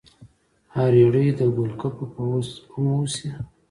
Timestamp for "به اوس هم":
2.13-2.85